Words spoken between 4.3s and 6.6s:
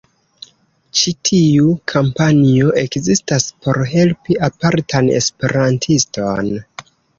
apartan Esperantiston